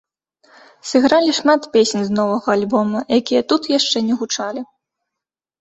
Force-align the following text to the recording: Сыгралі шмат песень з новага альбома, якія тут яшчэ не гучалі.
Сыгралі 0.91 1.35
шмат 1.41 1.61
песень 1.75 2.05
з 2.07 2.11
новага 2.21 2.49
альбома, 2.57 2.99
якія 3.19 3.41
тут 3.55 3.71
яшчэ 3.77 3.97
не 4.07 4.13
гучалі. 4.23 4.61